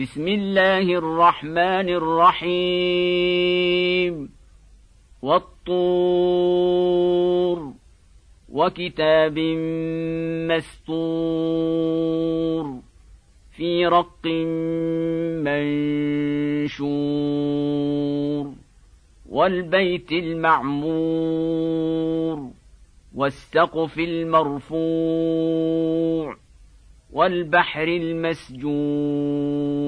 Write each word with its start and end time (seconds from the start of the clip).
بسم 0.00 0.28
الله 0.28 0.98
الرحمن 0.98 1.88
الرحيم. 2.38 4.14
والطور 5.22 6.78
وكتاب 8.52 9.38
مستور 10.50 12.64
في 13.56 13.86
رق 13.86 14.26
منشور 16.78 18.52
والبيت 19.28 20.12
المعمور 20.12 21.58
والسقف 23.14 23.98
المرفوع 23.98 24.78
والبحر 27.12 27.88
المسجور. 27.88 29.87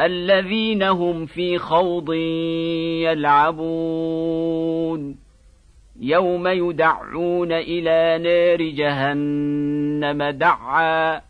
الذين 0.00 0.82
هم 0.82 1.26
في 1.26 1.58
خوض 1.58 2.12
يلعبون. 3.04 5.16
يوم 6.00 6.48
يدعون 6.48 7.52
إلى 7.52 8.18
نار 8.22 8.62
جهنم 8.62 10.30
دعا. 10.30 11.20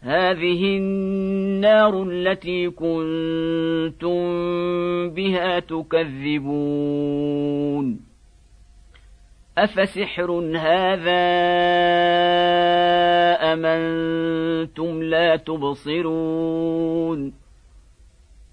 هذه 0.00 0.76
النار 0.76 2.02
التي 2.02 2.70
كنتم 2.70 4.20
بها 5.10 5.58
تكذبون. 5.58 6.86
أفسحر 9.58 10.30
هذا 10.56 11.26
أم 13.52 13.66
أنتم 13.66 15.02
لا 15.02 15.36
تبصرون؟ 15.36 17.45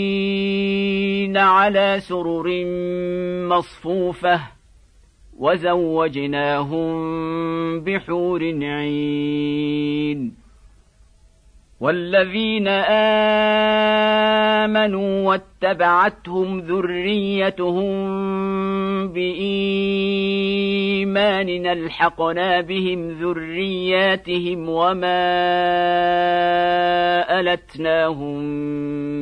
متكئين 0.00 1.36
على 1.36 1.96
سرر 2.00 2.64
مصفوفة 3.48 4.40
وزوجناهم 5.38 6.90
بحور 7.80 8.42
عين 8.62 10.34
والذين 11.80 12.68
آمنوا 14.68 15.28
واتبعتهم 15.28 16.60
ذريتهم 16.60 17.92
بإيمان 19.08 20.46
ألحقنا 21.66 22.60
بهم 22.60 23.10
ذرياتهم 23.10 24.68
وما 24.68 25.40
ألتناهم 27.40 28.38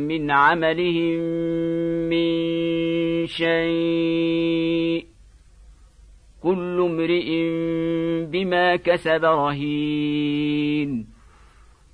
من 0.09 0.31
عملهم 0.31 1.21
من 2.11 3.27
شيء 3.27 5.07
كل 6.43 6.81
امرئ 6.81 7.49
بما 8.27 8.77
كسب 8.77 9.25
رهين 9.25 11.18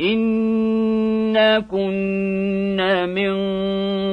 انا 0.00 1.60
كنا 1.60 3.06
من 3.06 3.34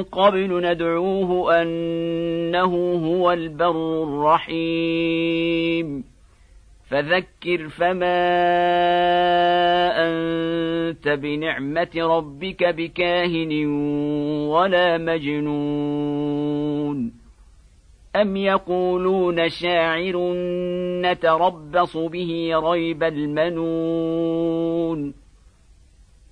قبل 0.02 0.62
ندعوه 0.62 1.62
انه 1.62 2.94
هو 2.94 3.32
البر 3.32 4.02
الرحيم 4.02 6.04
فذكر 6.90 7.68
فما 7.68 8.26
انت 10.08 11.08
بنعمه 11.08 11.90
ربك 11.96 12.64
بكاهن 12.64 13.66
ولا 14.46 14.98
مجنون 14.98 16.46
ام 18.16 18.36
يقولون 18.36 19.48
شاعر 19.48 20.32
نتربص 21.02 21.96
به 21.96 22.50
ريب 22.54 23.02
المنون 23.02 24.46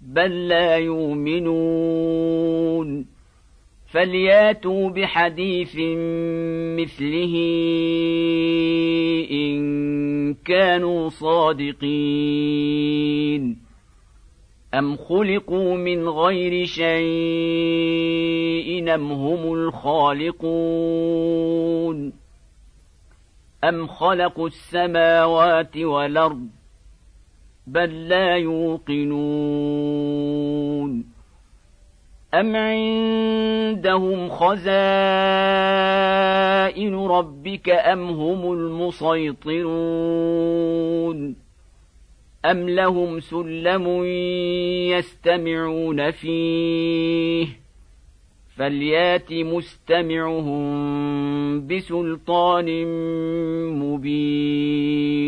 بل 0.00 0.48
لا 0.48 0.76
يؤمنون. 0.76 1.98
فلياتوا 3.86 4.90
بحديث 4.90 5.76
مثله 6.78 7.34
إن 9.30 10.34
كانوا 10.34 11.08
صادقين. 11.08 12.58
أم 14.74 14.96
خلقوا 14.96 15.76
من 15.76 16.08
غير 16.08 16.64
شيء 16.64 16.88
أم 18.94 19.12
هم 19.12 19.54
الخالقون؟ 19.54 20.98
أم 23.64 23.86
خلقوا 23.86 24.46
السماوات 24.46 25.76
والأرض 25.76 26.57
بل 27.72 28.08
لا 28.08 28.36
يوقنون. 28.36 29.18
أم 32.34 32.56
عندهم 32.56 34.28
خزائن 34.28 34.58
ربك 36.94 37.70
أم 37.70 38.08
هم 38.08 38.52
المسيطرون؟ 38.52 39.68
أم 42.44 42.68
لهم 42.68 43.20
سلم 43.20 44.04
يستمعون 44.94 46.10
فيه؟ 46.10 47.46
فليات 48.56 49.32
مستمعهم 49.32 50.68
بسلطان 51.66 52.84
مبين. 53.78 55.27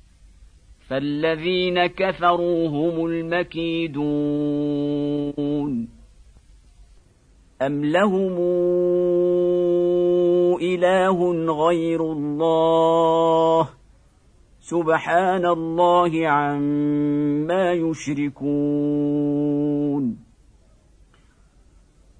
فالذين 0.91 1.85
كفروا 1.85 2.67
هم 2.67 3.05
المكيدون 3.05 4.01
أم 7.61 7.85
لهم 7.85 8.37
إله 10.61 11.31
غير 11.67 12.01
الله 12.11 13.69
سبحان 14.59 15.45
الله 15.45 16.27
عما 16.27 17.71
يشركون 17.73 19.11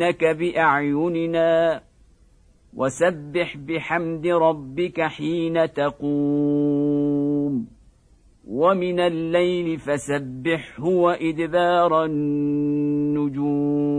فانك 0.00 0.24
بأعيننا 0.24 1.82
وسبح 2.76 3.56
بحمد 3.56 4.26
ربك 4.26 5.00
حين 5.00 5.72
تقوم. 5.72 7.66
ومن 8.48 9.00
الليل 9.00 9.78
فسبحه 9.78 10.84
وإدبار 10.84 12.04
النجوم. 12.04 13.89